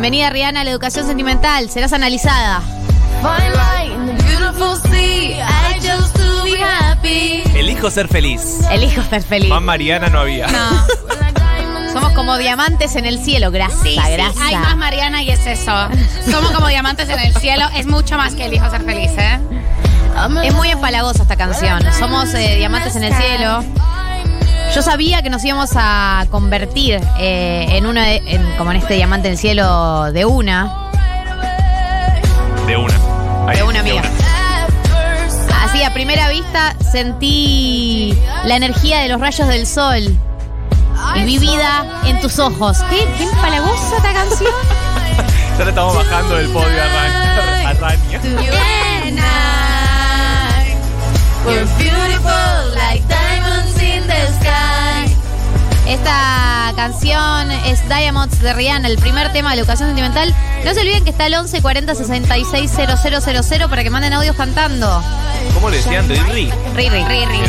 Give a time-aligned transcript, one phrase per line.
[0.00, 1.68] Bienvenida Rihanna a la educación sentimental.
[1.70, 2.62] Serás analizada.
[7.56, 8.60] Elijo ser feliz.
[8.70, 9.48] Elijo ser feliz.
[9.48, 10.46] Más Mariana no había.
[10.46, 10.86] No.
[11.92, 13.50] Somos como diamantes en el cielo.
[13.50, 14.46] Grasa, Sí, sí, grasa.
[14.46, 15.72] hay más Mariana y es eso.
[16.30, 17.64] Somos como diamantes en el cielo.
[17.74, 19.40] Es mucho más que elijo ser feliz, ¿eh?
[20.44, 21.82] Es muy empalagosa esta canción.
[21.98, 23.64] Somos eh, diamantes en el cielo.
[24.74, 28.94] Yo sabía que nos íbamos a convertir eh, en uno de- en- como en este
[28.94, 30.72] diamante en el cielo de una.
[32.66, 32.94] De una.
[33.48, 34.02] Ahí, De una amiga.
[35.64, 40.16] Así a primera vista sentí la energía de los rayos del sol
[41.16, 42.78] y vi vida en tus ojos.
[42.90, 44.52] ¿Qué, qué empalagosa esta canción?
[45.58, 48.20] Ya le estamos bajando del podio a Rania.
[55.86, 60.34] Esta canción es Diamonds de Rihanna, el primer tema de la educación sentimental.
[60.64, 65.02] No se olviden que está el 11 40 66 000 para que manden audios cantando.
[65.54, 66.06] ¿Cómo le decían?
[66.08, 66.50] Riri.
[66.74, 67.04] Riri.
[67.04, 67.40] Riri.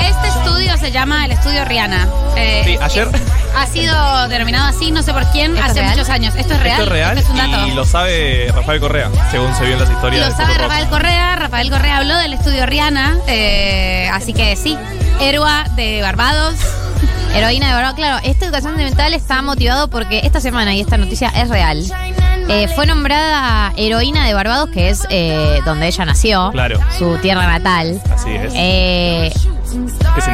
[0.00, 2.08] Este estudio se llama el estudio Rihanna.
[2.36, 3.08] Eh, Sí, ayer-
[3.56, 5.92] Ha sido denominado así, no sé por quién, ¿Esto es hace real?
[5.96, 6.34] muchos años.
[6.36, 6.72] Esto es real.
[6.78, 7.66] Esto es real Esto es un dato.
[7.66, 10.24] y lo sabe Rafael Correa, según se vio en las historias.
[10.28, 11.36] Lo de sabe Rafael Correa.
[11.36, 13.16] Rafael Correa habló del estudio Rihanna.
[13.26, 14.76] eh, así que sí,
[15.20, 16.54] Héroa de Barbados.
[17.34, 21.28] Heroína de verdad, claro, esta educación sentimental está motivado porque esta semana, y esta noticia
[21.28, 21.84] es real,
[22.48, 26.80] eh, fue nombrada heroína de Barbados, que es eh, donde ella nació, Claro.
[26.98, 28.00] su tierra natal.
[28.12, 28.52] Así es.
[28.56, 29.32] Eh,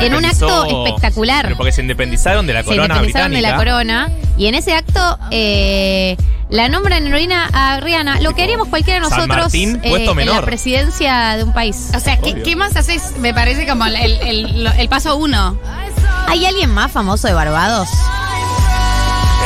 [0.00, 1.44] en un acto espectacular.
[1.44, 4.74] Pero porque se independizaron de la se corona independizaron de la corona y en ese
[4.74, 6.16] acto eh,
[6.50, 10.26] la nombran heroína a Rihanna, lo que haríamos cualquiera de San nosotros Martín, eh, en
[10.26, 11.90] la presidencia de un país.
[11.94, 13.14] O sea, ¿qué, más haces?
[13.18, 15.58] Me parece como el, el- el- el paso uno.
[16.28, 17.88] ¿Hay alguien más famoso de Barbados?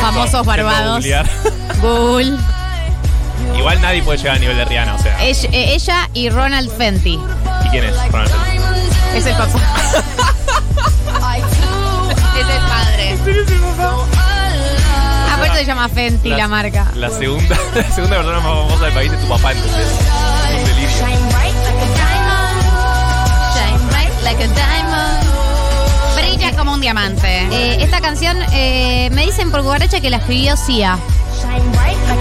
[0.01, 1.05] Famosos Barbados.
[1.81, 2.37] Google.
[3.57, 5.21] Igual nadie puede llegar a nivel de Rihanna, o sea.
[5.23, 7.19] Ella, eh, ella y Ronald Fenty.
[7.65, 7.95] ¿Y quién es?
[8.11, 8.48] Ronald Fenty?
[9.15, 9.59] Es el papá.
[12.37, 13.17] es el padre.
[15.29, 16.87] Ah, por eso se llama Fenty la, marca.
[16.95, 19.87] La segunda, la segunda persona más famosa del país es tu papá, entonces.
[19.87, 20.89] Es un delirio.
[26.15, 27.47] Brilla como un diamante.
[27.51, 30.97] Eh, esta canción eh, me dicen por guaracha que la escribió Sia.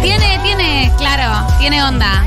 [0.03, 2.27] Tiene, tiene, claro, tiene onda.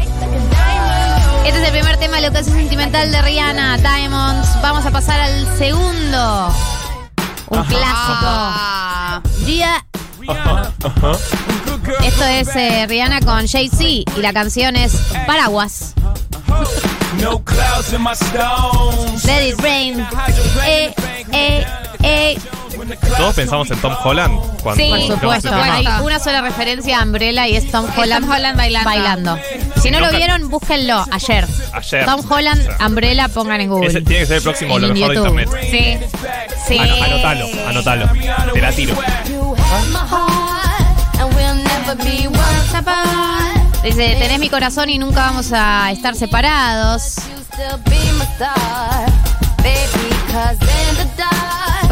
[1.51, 4.47] Este es el primer tema de la educación sentimental de Rihanna, Diamonds.
[4.61, 6.47] Vamos a pasar al segundo.
[7.49, 8.23] Un clásico.
[8.23, 9.85] Ah, Gia.
[10.29, 11.11] Ajá, ajá.
[12.05, 14.93] Esto es eh, Rihanna con Jay-Z y la canción es
[15.27, 15.93] Paraguas.
[17.21, 19.25] No clouds in my stones.
[19.25, 19.99] Let it rain.
[20.65, 20.95] Eh,
[21.33, 21.65] eh,
[22.01, 22.39] eh.
[22.97, 25.49] Todos pensamos en Tom Holland cuando Sí, Por escuchamos supuesto.
[25.49, 25.75] tema.
[25.75, 29.37] Hay una sola referencia a Umbrella y es Tom Holland, Holland bailando.
[29.81, 31.47] Si no lo vieron, búsquenlo ayer.
[31.73, 32.05] Ayer.
[32.05, 33.87] Tom Holland, O sea, Umbrella, pongan en Google.
[33.89, 35.49] ese tiene que ser el próximo, lo mejor de internet.
[35.69, 35.97] sí.
[36.67, 36.77] Sí.
[36.77, 38.09] Ano- anotalo, anotalo.
[38.53, 38.95] Te la tiro.
[43.83, 47.15] Dice, tenés mi corazón y nunca vamos a estar separados.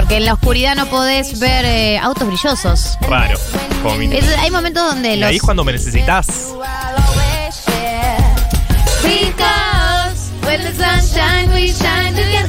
[0.09, 2.97] Porque en la oscuridad no podés ver eh, autos brillosos.
[3.01, 3.37] Raro.
[3.83, 5.29] Como mi- Es- hay momentos donde Y los...
[5.29, 6.25] ahí es cuando me necesitas.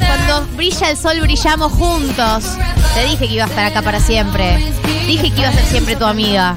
[0.07, 2.45] Cuando brilla el sol brillamos juntos.
[2.95, 4.57] Te dije que iba a estar acá para siempre.
[5.05, 6.55] Dije que iba a ser siempre tu amiga.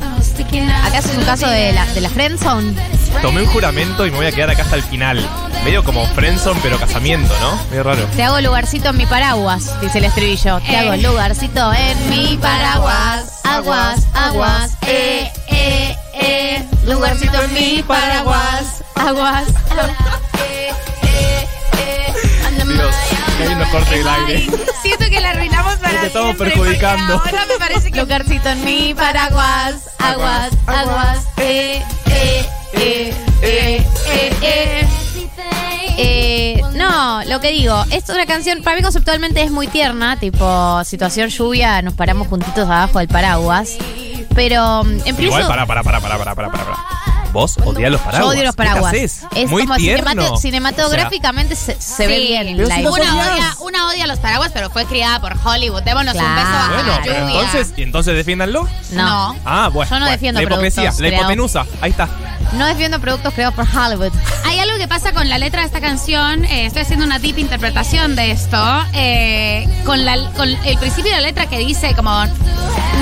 [0.85, 2.75] Acá es un caso de la, de la friendzone.
[3.23, 5.19] Tomé un juramento y me voy a quedar acá hasta el final.
[5.65, 7.59] Medio como friendzone, pero casamiento, ¿no?
[7.71, 8.05] Medio raro.
[8.15, 10.61] Te hago lugarcito en mi paraguas, dice el estribillo.
[10.61, 10.77] Te Eh.
[10.79, 13.41] hago lugarcito en mi paraguas.
[13.45, 16.69] Aguas, aguas, eh, eh, eh.
[16.85, 18.83] Lugarcito en mi paraguas.
[18.95, 19.45] Aguas.
[22.67, 22.95] Dios,
[23.39, 24.47] qué lindo corte del aire.
[24.83, 27.15] Siento que la arruinamos para Te estamos siempre, perjudicando.
[27.15, 29.75] Ahora me parece que Lugarcito en mi paraguas.
[29.99, 34.89] Aguas, aguas, eh, eh, eh, eh, eh, eh.
[35.97, 40.83] Eh, no, lo que digo, es una canción, para mí conceptualmente es muy tierna, tipo
[40.85, 43.77] situación lluvia, nos paramos juntitos abajo del paraguas.
[44.35, 45.23] Pero mm, empiezo.
[45.23, 47.14] Igual, para, para, para, para, para, para, para.
[47.35, 48.23] Vos odias los paraguas.
[48.23, 48.95] Yo odio los ¿Qué te paraguas.
[48.95, 50.11] Es Muy como tierno.
[50.13, 52.57] cinemato- cinematográficamente se, se ve bien.
[52.67, 52.93] La si una
[53.33, 55.83] odia, una odia los paraguas, pero fue criada por Hollywood.
[55.83, 57.19] Démonos un beso bajo Bueno, la lluvia.
[57.43, 58.69] entonces, ¿y entonces defiéndanlo?
[58.93, 59.37] no.
[59.45, 59.91] Ah, bueno.
[59.91, 60.11] Yo no bueno.
[60.13, 61.67] defiendo La hipocresía, la hipotenusa.
[61.81, 62.09] Ahí está.
[62.53, 64.13] No defiendo productos creados por Hollywood.
[64.45, 66.45] Hay algo que pasa con la letra de esta canción.
[66.45, 68.57] eh, estoy haciendo una deep interpretación de esto.
[68.93, 72.11] eh, con, la, con el principio de la letra que dice como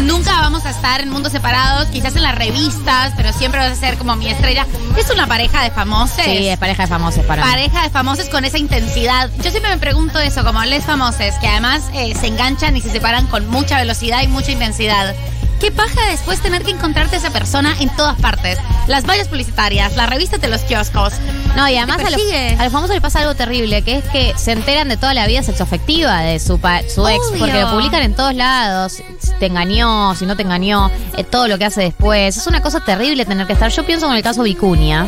[0.02, 3.76] nunca vamos a estar en mundos separados, quizás en las revistas, pero siempre vas a
[3.76, 4.66] ser como mi estrella.
[4.96, 6.24] Es una pareja de famosos.
[6.24, 7.50] Sí, es pareja de famosos para mí.
[7.50, 9.30] Pareja de famosos con esa intensidad.
[9.42, 12.90] Yo siempre me pregunto eso, como les famosos, que además eh, se enganchan y se
[12.90, 15.14] separan con mucha velocidad y mucha intensidad.
[15.62, 18.58] ¿Qué paja después tener que encontrarte a esa persona en todas partes?
[18.88, 21.12] Las vallas publicitarias, las revistas de los kioscos.
[21.56, 22.20] No, y además a los,
[22.58, 25.26] a los famosos les pasa algo terrible, que es que se enteran de toda la
[25.26, 29.04] vida sexoafectiva de su, pa- su ex, porque lo publican en todos lados, si
[29.38, 32.36] te engañó, si no te engañó, eh, todo lo que hace después.
[32.38, 33.70] Es una cosa terrible tener que estar.
[33.70, 35.06] Yo pienso en el caso Vicuña,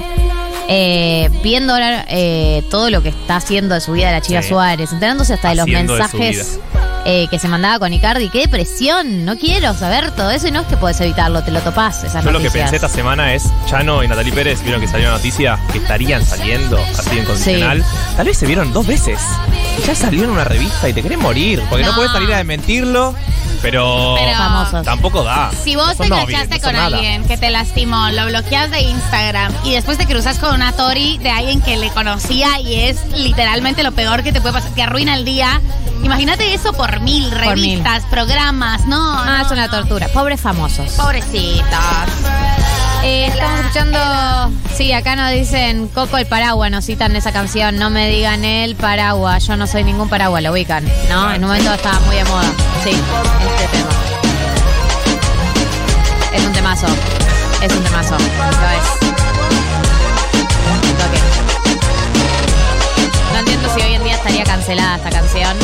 [0.69, 4.49] eh, viendo ahora eh, todo lo que está haciendo de su vida la chica Sí.
[4.51, 6.59] Suárez, enterándose hasta de los Haciendo de su mensajes
[7.05, 8.29] eh, que se mandaba con Icardi.
[8.31, 9.25] ¡Qué depresión!
[9.25, 12.25] No quiero saber todo eso y no es que podés evitarlo, te lo topás esas
[12.25, 12.71] Yo lo que noticias.
[12.71, 16.25] pensé esta semana es, Chano y Natalie Pérez, vieron que salió la noticia que estarían
[16.25, 17.85] saliendo así en condicional.
[18.17, 19.21] Tal vez se vieron dos veces.
[19.87, 21.97] Ya salió en una revista y te querés morir, porque no, No.
[21.97, 23.15] puedes salir a desmentirlo,
[23.61, 24.83] pero, Pero- Famosos.
[24.85, 25.51] tampoco da.
[25.63, 26.87] Si vos No te enganchaste no con nada.
[26.87, 31.19] alguien que te lastimó, lo bloqueas de Instagram y después te cruzas con una Tori
[31.19, 34.83] de alguien que le conocía y es literalmente lo peor que te puede pasar, te
[34.83, 35.61] arruina el día.
[36.03, 39.19] Imagínate eso por mil Por revistas, programas, no.
[39.19, 39.71] Ah, no, es una no.
[39.73, 40.09] tortura.
[40.09, 40.93] Pobres famosos.
[40.93, 41.65] Pobrecitos.
[43.07, 43.99] Eh, estamos escuchando.
[44.75, 47.77] Sí, acá nos dicen Coco el paraguas, nos citan esa canción.
[47.79, 49.47] No me digan el paraguas.
[49.47, 50.85] Yo no soy ningún paraguas, lo ubican.
[51.11, 51.33] ¿No?
[51.33, 52.51] En un momento estaba muy de moda.
[52.83, 53.91] Sí, este tema.
[56.33, 56.87] Es un temazo.
[57.63, 58.17] Es un temazo.
[58.17, 59.15] Lo es.
[63.33, 65.57] No entiendo si hoy en día estaría cancelada esta canción.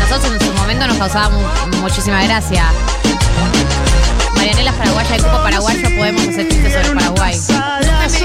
[0.00, 2.64] Nosotros en su momento nos causaba mu- muchísima gracia.
[4.40, 7.36] Marianela es paraguaya, el grupo paraguayo podemos hacer chistes sobre Paraguay.
[7.48, 7.56] Me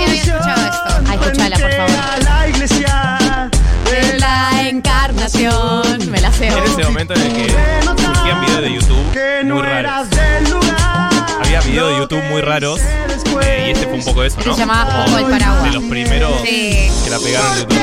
[0.02, 1.04] había escuchado esto.
[1.10, 2.24] Ay, escuchala, por favor.
[2.24, 3.50] La iglesia
[3.92, 6.10] de La encarnación.
[6.12, 6.48] Me la sé.
[6.48, 7.54] En ese momento en el que
[8.02, 9.80] surgían videos de YouTube que muy no raros.
[9.80, 11.10] eras del lugar.
[11.44, 14.54] Había videos de YouTube muy raros eh, y este fue un poco eso, ¿no?
[14.54, 15.64] Se llamaba Como Coco el paraguas.
[15.64, 16.90] De los primeros Sí.
[17.04, 17.80] que la pegaron en YouTube.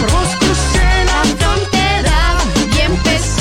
[0.00, 2.18] Por vos crucé la frontera
[2.76, 3.33] y empecé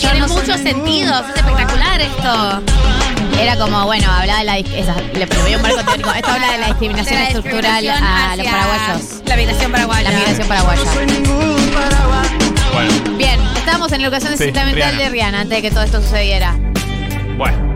[0.00, 2.62] tiene no muchos sentidos, es espectacular esto.
[3.40, 4.58] Era como, bueno, hablaba de la.
[4.58, 6.10] Esa, le ponía un marco teórico.
[6.12, 9.22] Esto habla de la discriminación De la estructural a los paraguayos.
[9.26, 10.10] La migración paraguaya.
[10.10, 10.82] La migración paraguaya.
[12.72, 16.00] Bueno, Bien, estábamos en la educación Sí, sentimental de Rihanna antes de que todo esto
[16.02, 16.54] sucediera.
[17.36, 17.70] bueno.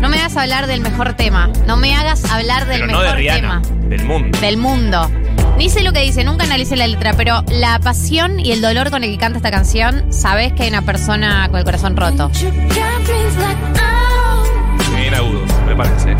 [0.00, 1.50] No me hagas hablar del mejor tema.
[1.66, 3.78] No me hagas hablar del Pero no mejor de Rihanna, tema.
[3.88, 4.38] del mundo.
[4.40, 5.10] Del mundo.
[5.56, 8.90] Ni sé lo que dice, nunca analicé la letra, pero la pasión y el dolor
[8.90, 12.30] con el que canta esta canción, sabes que hay una persona con el corazón roto.
[14.96, 16.16] Bien agudos, prepárense.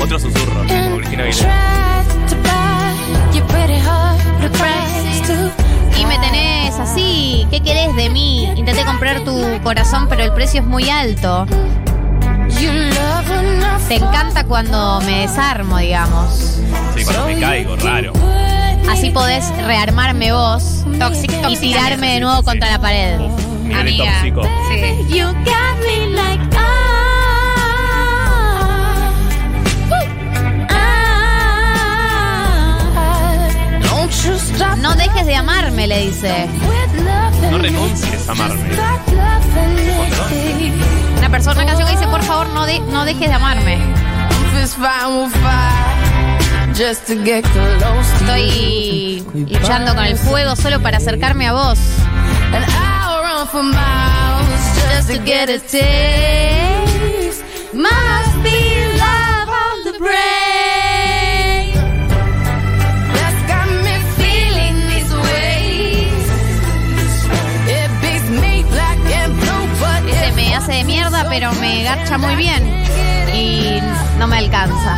[0.00, 2.04] Otro susurro, Aguilera.
[5.98, 8.44] Y me tenés así, ¿qué querés de mí?
[8.56, 11.46] Intenté comprar tu corazón, pero el precio es muy alto.
[13.88, 16.60] Te encanta cuando me desarmo, digamos.
[16.96, 18.12] Sí, cuando me caigo, raro.
[18.90, 23.18] Así podés rearmarme vos Tóxico, y tirarme de nuevo contra la pared.
[23.62, 24.12] Nivel Amiga.
[24.14, 24.42] tóxico.
[24.42, 25.16] Sí.
[25.16, 26.48] You got me like
[34.80, 36.48] No dejes de amarme, le dice.
[37.50, 38.70] No renuncies a amarme.
[41.18, 43.78] Una persona, una canción que dice, por favor, no, de- no dejes de amarme.
[48.14, 51.78] Estoy luchando con el fuego solo para acercarme a vos.
[54.96, 57.44] Just to get a taste.
[57.72, 60.37] Must be love on the brain.
[72.16, 72.64] Muy bien.
[73.34, 73.80] Y
[74.18, 74.96] no me alcanza.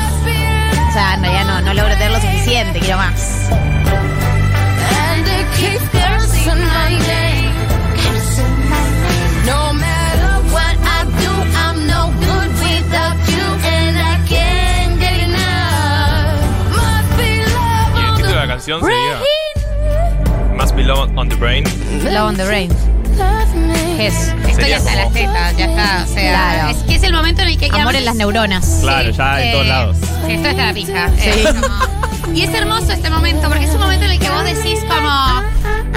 [0.88, 3.50] O sea, en realidad no, no logro tener lo suficiente, quiero más.
[17.96, 19.20] Y el título de la canción sería
[20.56, 21.64] Must Be Love on the Brain.
[22.04, 22.70] Love on the Brain.
[24.00, 24.14] ¿Qué es?
[24.14, 26.04] Estoy Sería hasta como- las tetas, ya está.
[26.04, 26.69] O sea, Claro.
[26.71, 28.78] es que es el momento en el que ya Amor en las neuronas.
[28.80, 29.97] Claro, ya en todos lados.
[30.26, 31.09] Sí, esto está la pija.
[31.19, 31.28] Sí.
[31.28, 34.45] Eh, como- y es hermoso este momento, porque es un momento en el que vos
[34.45, 35.42] decís como,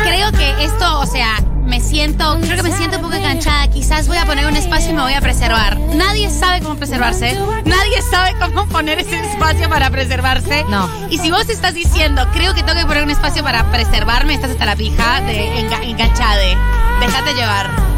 [0.04, 4.08] creo que esto, o sea, me siento, creo que me siento un poco enganchada, quizás
[4.10, 5.78] voy a poner un espacio y me voy a preservar.
[5.96, 10.66] Nadie sabe cómo preservarse, nadie sabe cómo poner ese espacio para preservarse.
[10.68, 10.90] No.
[11.10, 14.52] Y si vos estás diciendo, creo que tengo que poner un espacio para preservarme, estás
[14.52, 16.58] hasta la pija de enga- enganchade.
[17.00, 17.93] Déjate llevar.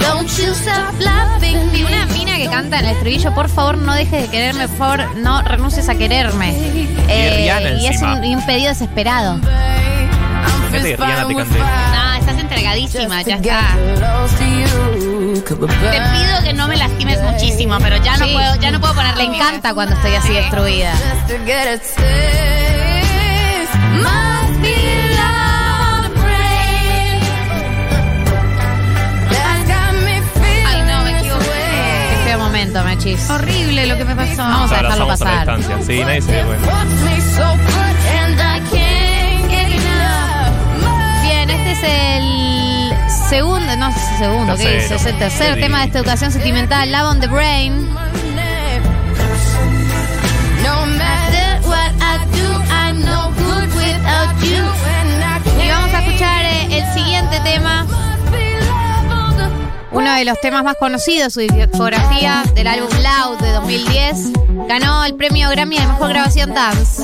[0.00, 1.58] Don't you stop laughing.
[1.74, 4.78] Y una mina que canta en el estribillo, por favor no dejes de quererme, por
[4.78, 6.50] favor no renuncies a quererme.
[7.08, 8.14] Eh, Rihanna y es encima.
[8.14, 9.38] un, y un pedido desesperado.
[10.70, 11.58] Fíjate que Rihanna te cante.
[11.58, 13.60] No, estás entregadísima, ya está.
[15.46, 18.32] Te pido que no me lastimes muchísimo, pero ya no Sí.
[18.34, 20.92] puedo, ya no puedo ponerle Le encanta cuando estoy así destruida.
[32.72, 33.34] Momento.
[33.34, 34.36] Horrible lo que me pasó.
[34.42, 35.56] Vamos a dejarlo Abrazamos a la pasar.
[35.58, 35.86] distancia.
[35.86, 37.78] Sí, nadie se dio cuenta.
[41.22, 42.92] Bien, este es el
[43.28, 44.94] segundo, no sé si segundo, ¿qué Tercero.
[44.96, 45.00] es?
[45.02, 45.60] Es el tercer Sí.
[45.60, 47.88] tema de esta educación sentimental, Love on the Brain.
[55.62, 57.86] Y vamos a escuchar eh, el siguiente tema,
[59.98, 64.32] uno de los temas más conocidos, su discografía del álbum Loud de 2010.
[64.68, 67.02] Ganó el premio Grammy de Mejor Grabación Dance.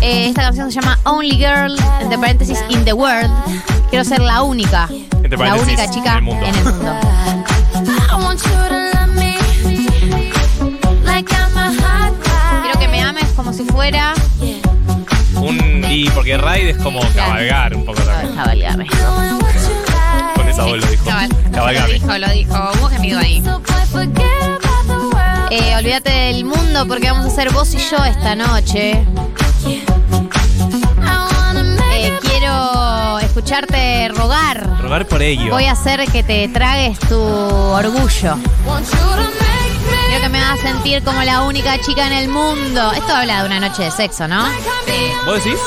[0.00, 3.30] Eh, esta canción se llama Only Girl, entre paréntesis, in the world.
[3.90, 4.88] Quiero ser la única,
[5.30, 6.44] la única chica en el mundo.
[6.44, 6.92] en el mundo.
[12.62, 14.14] Quiero que me ames como si fuera...
[15.36, 18.34] Un, y porque Raid es como cabalgar un poco también.
[18.34, 18.86] Cabalgame.
[20.66, 21.04] Lo dijo.
[21.04, 21.92] Cabal, lo Cabalgame.
[21.94, 22.70] dijo, lo dijo.
[22.78, 23.42] Hubo gemido ahí.
[25.50, 29.04] Eh, olvídate del mundo porque vamos a hacer vos y yo esta noche.
[31.94, 34.80] Eh, quiero escucharte rogar.
[34.80, 35.50] Rogar por ello.
[35.52, 38.36] Voy a hacer que te tragues tu orgullo.
[40.08, 42.92] Quiero que me hagas sentir como la única chica en el mundo.
[42.92, 44.44] Esto habla de una noche de sexo, ¿no?
[45.24, 45.58] ¿Vos decís?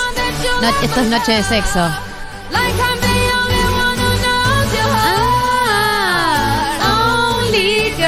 [0.61, 1.89] No- esto es noche de sexo.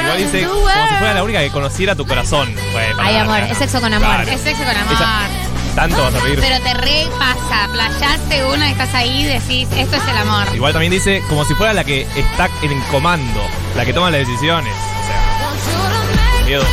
[0.00, 2.54] Igual dice como si fuera la única que conociera tu corazón.
[2.72, 4.08] Bueno, Ay, amor, es sexo con amor.
[4.08, 4.30] Claro.
[4.30, 4.92] Es sexo con amor.
[4.96, 5.28] Ella-
[5.74, 6.38] Tanto vas a pedir.
[6.40, 10.46] Pero te repasa, playaste una, estás ahí y decís, esto es el amor.
[10.54, 13.40] Igual también dice como si fuera la que está en comando,
[13.74, 14.72] la que toma las decisiones.
[14.72, 16.64] O sea.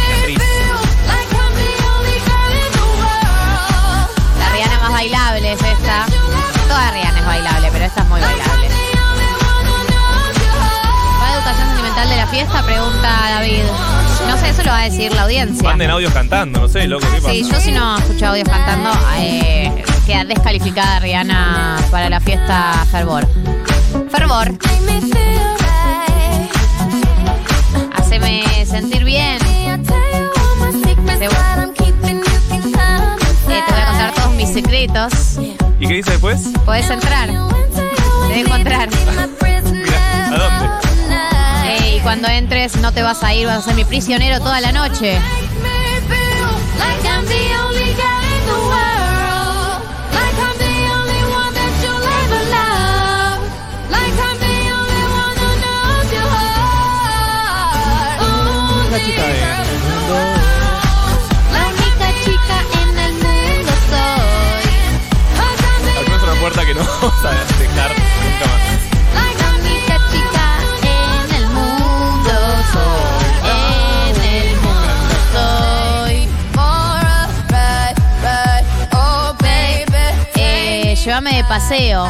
[4.39, 6.05] La Rihanna más bailable es esta.
[6.67, 8.70] Toda Rihanna es bailable, pero esta es muy bailable.
[12.11, 12.63] De la fiesta?
[12.63, 13.63] Pregunta David.
[14.27, 15.63] No sé, eso lo va a decir la audiencia.
[15.63, 17.31] Manden audios cantando, no sé, loco, ¿qué pasa?
[17.31, 23.27] Sí, yo si no escucho audios cantando, eh, queda descalificada Rihanna para la fiesta Fervor.
[24.09, 24.51] Fervor,
[27.93, 29.39] haceme sentir bien.
[29.39, 29.53] Te,
[33.47, 35.39] voy a contar todos mis secretos.
[35.79, 36.41] ¿Y qué dice después?
[36.65, 37.29] Podés entrar.
[38.27, 38.89] Te dejo entrar.
[42.03, 45.19] cuando entres no te vas a ir, vas a ser mi prisionero toda la noche.
[81.71, 82.05] Paseo.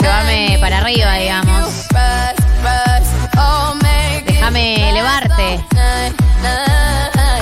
[0.00, 1.86] Llévame para arriba, digamos.
[4.26, 5.64] Déjame elevarte.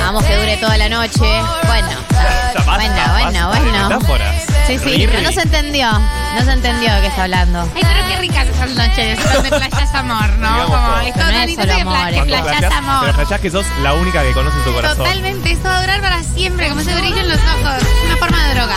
[0.04, 1.42] Vamos que dure toda la noche.
[1.66, 4.24] Bueno, Ya basta, bueno, basta bueno, bueno.
[4.66, 5.90] Sí, sí, pero no se entendió.
[5.92, 7.60] No se entendió de qué está hablando.
[7.74, 10.66] Ay, pero qué ricas esas noches donde playas amor, ¿no?
[10.66, 11.00] Como todo.
[11.00, 13.00] es No todo es tan lindo solo amor, que playas flashás- amor.
[13.00, 14.98] Pero flashás que sos la única que conoce tu corazón.
[14.98, 17.82] Totalmente, esto va a durar para siempre, como ese brillo en los ojos.
[18.04, 18.76] Una forma de droga.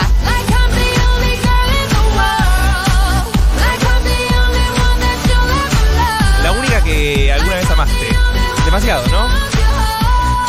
[7.02, 8.08] Que alguna vez amaste.
[8.64, 9.22] Demasiado, ¿no?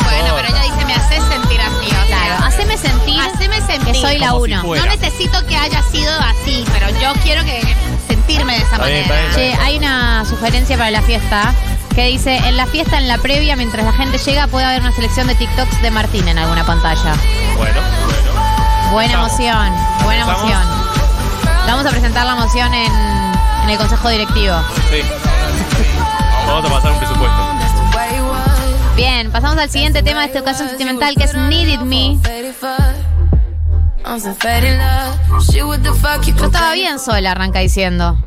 [0.04, 1.86] Bueno, pero ella dice, me haces sentir así.
[1.86, 3.92] O sea, Claro, haceme sentir haceme sentir.
[3.92, 4.62] que soy la Como si uno.
[4.62, 4.84] fuera.
[4.84, 7.60] No necesito que haya sido así, pero yo quiero que
[8.06, 9.26] sentirme de esa Está bien, manera.
[9.28, 9.56] está bien.
[9.56, 11.52] Che, hay una sugerencia para la fiesta
[11.94, 14.92] que dice, en la fiesta, en la previa, mientras la gente llega, puede haber una
[14.92, 17.14] selección de TikToks de Martín en alguna pantalla.
[17.56, 18.92] Bueno, bueno.
[18.92, 19.72] Buena emoción,
[20.04, 20.42] buena Estamos.
[20.52, 20.62] emoción.
[21.66, 22.92] Vamos a presentar la moción en,
[23.64, 24.54] en el Consejo Directivo.
[24.90, 25.02] Sí.
[26.46, 27.44] Vamos a pasar un presupuesto.
[28.96, 32.18] Bien, pasamos al siguiente tema de esta ocasión sentimental que es Needed Me.
[36.36, 38.18] Yo estaba bien sola, arranca diciendo.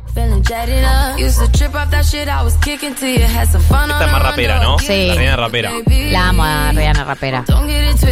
[3.94, 4.80] Esta es más rapera, ¿no?
[4.80, 5.08] Sí.
[5.08, 5.72] La reina rapera.
[6.10, 7.46] La amo a Rihanna rapera.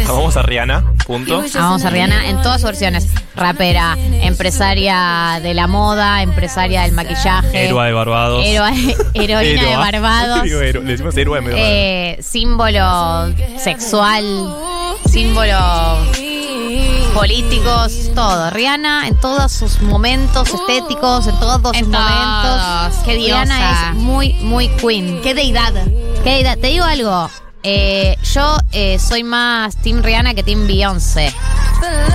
[0.06, 1.42] Vamos a Rihanna, punto.
[1.56, 3.08] Amamos a Rihanna en todas sus versiones.
[3.34, 7.66] Rapera, empresaria de la moda, empresaria del maquillaje.
[7.66, 8.44] Héroe de Barbados.
[9.14, 9.76] Heroína de Héroa.
[9.78, 10.44] Barbados.
[10.46, 11.66] Le decimos héroe de Barbados.
[11.68, 14.54] eh, símbolo sexual,
[15.10, 15.56] símbolo
[17.16, 18.50] políticos, todo.
[18.50, 22.04] Rihanna en todos sus momentos estéticos, en todos En sus todos.
[22.04, 22.96] momentos.
[23.04, 23.90] Qué Rihanna diosa.
[23.90, 25.20] es muy, muy queen.
[25.22, 25.72] Qué deidad.
[26.22, 26.58] ¿Qué edad?
[26.58, 27.30] Te digo algo.
[27.68, 31.32] Eh, yo eh, soy más Team Rihanna que Team Beyoncé.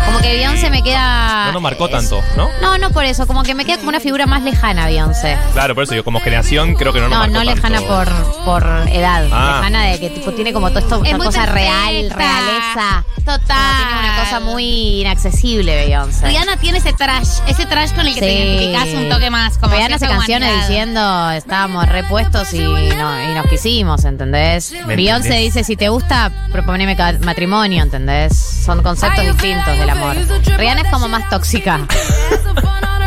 [0.05, 1.47] Como que Beyoncé me queda.
[1.47, 2.49] No nos marcó es- tanto, ¿no?
[2.61, 3.27] No, no por eso.
[3.27, 5.37] Como que me queda como una figura más lejana Beyoncé.
[5.53, 7.93] Claro, por eso yo como generación creo que no nos No, marcó no lejana tanto.
[7.93, 9.27] por, por edad.
[9.31, 9.57] Ah.
[9.59, 11.59] Lejana de que tipo tiene como todo esto, Es una muy cosa perfecta.
[11.89, 13.05] real, realeza.
[13.17, 13.75] Total.
[13.75, 16.25] Como tiene una cosa muy inaccesible, Beyoncé.
[16.27, 18.33] Rihanna tiene ese trash, ese trash con el que te Sí.
[18.35, 19.57] identificas un toque más.
[19.59, 24.73] Como Rihanna hace canciones diciendo estábamos repuestos y, no, y nos quisimos, ¿entendés?
[24.87, 25.40] ¿Me Beyoncé?
[25.41, 28.35] Dice, si te gusta, proponeme matrimonio, ¿entendés?
[28.37, 30.15] Son conceptos distintos del amor.
[30.57, 31.79] Rihanna es como más tóxica.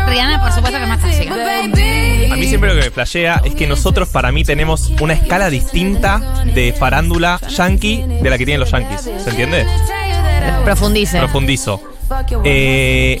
[0.07, 1.33] Rihanna, por supuesto que es más tóxica.
[1.33, 5.49] A mí siempre lo que me flashea es que nosotros para mí tenemos una escala
[5.49, 9.01] distinta de farándula yankee de la que tienen los yankees.
[9.01, 9.65] ¿Se entiende?
[10.63, 11.17] Profundice.
[11.19, 11.81] Profundizo.
[12.43, 13.19] Eh,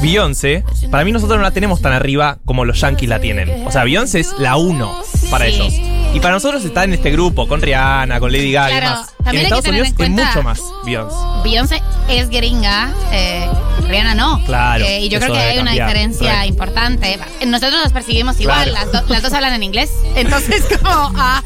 [0.00, 3.66] Beyoncé, para mí nosotros no la tenemos tan arriba como los yankees la tienen.
[3.66, 5.52] O sea, Beyoncé es la uno para Sí.
[5.52, 5.74] ellos.
[6.16, 8.80] Y para nosotros está en este grupo, con Rihanna, con Lady Gaga y
[9.22, 11.16] también En Estados Unidos es mucho más Beyoncé.
[11.44, 13.46] Beyoncé es gringa, eh,
[13.86, 14.42] Rihanna no.
[14.46, 16.48] Claro, Eh, y yo creo que hay una diferencia Right.
[16.48, 17.18] importante.
[17.46, 18.90] Nosotros nos percibimos igual, Claro.
[18.92, 19.90] las, do- las dos hablan en inglés.
[20.16, 21.42] Entonces, como, ah,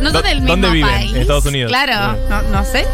[0.00, 0.90] no son ¿Dó- del mismo dónde viven?
[0.92, 1.12] país.
[1.14, 1.68] En Estados Unidos.
[1.70, 2.20] Claro, Sí.
[2.28, 2.84] no, no sé.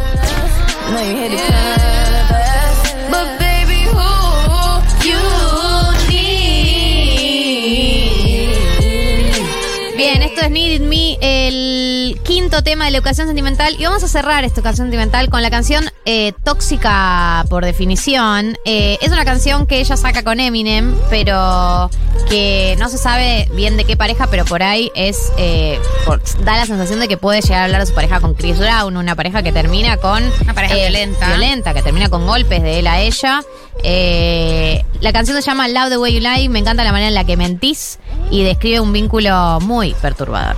[10.47, 13.75] Es Needed Me, el quinto tema de la educación sentimental.
[13.79, 18.57] Y vamos a cerrar esta educación sentimental con la canción eh, Tóxica por definición.
[18.65, 21.91] Eh, es una canción que ella saca con Eminem, pero
[22.29, 25.33] que no se sabe bien de qué pareja, pero por ahí es.
[25.39, 28.35] eh, por- da la sensación de que puede llegar a hablar de su pareja con
[28.35, 30.23] Chris Brown, una pareja que termina con.
[30.43, 31.27] Una pareja violenta.
[31.29, 33.43] Violenta, que termina con golpes de él a ella.
[33.83, 36.49] Eh, la canción se llama Love the Way You Lie.
[36.49, 37.99] Me encanta la manera en la que mentís
[38.31, 40.57] y describe un vínculo muy perturbador.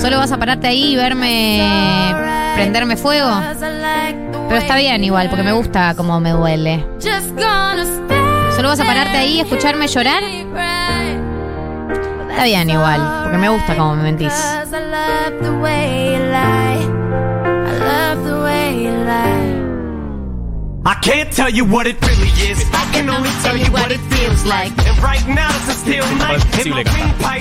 [0.00, 1.62] Solo vas a pararte ahí y verme
[2.54, 3.30] prenderme fuego.
[4.48, 6.84] Pero está bien igual, porque me gusta cómo me duele.
[8.56, 10.22] Solo vas a pararte ahí y escucharme llorar.
[12.30, 14.32] Está bien igual, porque me gusta cómo me mentís.
[20.82, 22.64] I can't tell you what it really is.
[22.72, 24.72] I can only tell you what it feels like.
[24.86, 26.42] And right now it's a still night.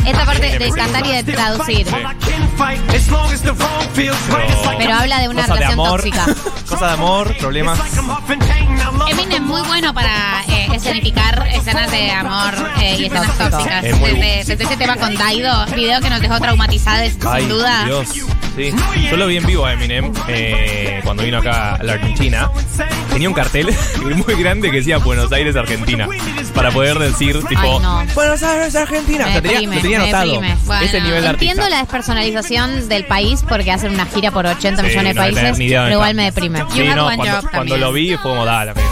[0.06, 1.88] Esta parte de cantar y de traducir.
[4.78, 6.02] Pero habla de una Cosa de relación amor.
[6.02, 6.26] tóxica.
[6.70, 7.80] Cosa de amor, problemas.
[9.10, 13.84] Eminem es muy bueno para eh, escenificar escenas de amor eh, y escenas tóxicas.
[13.84, 17.86] Es Desde, desde ese tema con Daido, video que nos dejó traumatizadas, sin duda.
[17.86, 18.10] Dios.
[18.56, 18.74] Sí.
[19.10, 22.50] Yo lo vi en vivo a Eminem eh, cuando vino acá a la Argentina.
[23.12, 23.74] Tenía un cartel
[24.28, 26.08] muy grande que decía Buenos Aires, Argentina.
[26.54, 28.04] Para poder decir, tipo, Ay, no.
[28.14, 29.26] Buenos Aires, Argentina.
[29.26, 30.32] Me o sea, tenía, deprime, lo tenía me anotado.
[30.34, 30.58] deprime.
[30.66, 31.70] Bueno, Ese nivel de Entiendo artista.
[31.70, 35.58] la despersonalización del país porque hacen una gira por 80 Sí, millones de no países,
[35.58, 36.18] ni idea pero dónde igual está.
[36.22, 36.60] me deprime.
[36.72, 37.80] Sí, You had no, one cuando, job cuando también.
[37.82, 38.88] lo vi fue como, dale, amigo.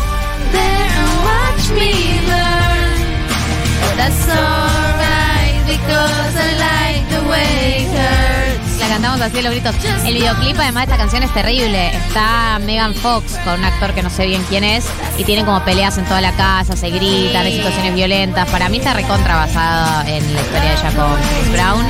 [8.97, 9.75] Cantamos así los gritos.
[10.05, 11.95] El videoclip además de esta canción es terrible.
[11.95, 14.86] Está Megan Fox con un actor que no sé bien quién es
[15.19, 18.49] y tienen como peleas en toda la casa, se gritan, hay situaciones violentas.
[18.49, 21.86] Para mí está recontra basada en la historia de ella con Chris Brown.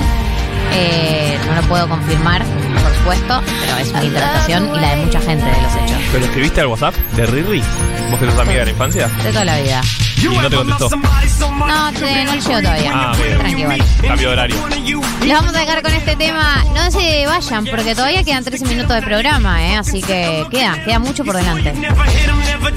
[0.73, 5.21] Eh, no lo puedo confirmar, por supuesto, pero es mi interpretación y la de mucha
[5.21, 6.01] gente de los hechos.
[6.11, 7.63] ¿Pero escribiste al WhatsApp de Riri?
[8.11, 9.07] ¿Vos que sos amiga de la infancia?
[9.23, 9.81] De toda la vida.
[10.19, 10.89] Y no te contestó.
[10.89, 12.91] No, che, no llegó todavía.
[12.93, 13.37] Ah, bien.
[13.37, 13.83] Tranqui, igual.
[14.01, 14.55] Cambio de horario.
[15.21, 16.63] Les vamos a dejar con este tema.
[16.73, 19.75] No se vayan, porque todavía quedan 13 minutos de programa, ¿eh?
[19.75, 21.73] Así que queda, queda mucho por delante.